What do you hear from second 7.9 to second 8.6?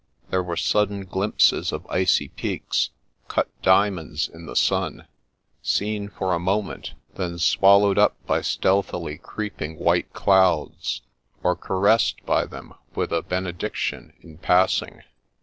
up by